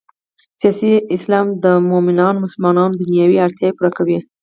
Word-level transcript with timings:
سیاسي 0.59 0.93
اسلام 1.15 1.47
د 1.63 1.65
مومنو 1.89 2.27
مسلمانانو 2.43 2.99
دنیايي 3.01 3.37
اړتیاوې 3.45 3.75
پوره 3.77 3.91
کوي. 3.97 4.19